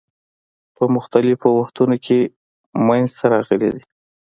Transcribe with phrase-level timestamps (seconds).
[0.75, 2.19] په مختلفو وختونو کې
[2.87, 3.83] منځته راغلي دي.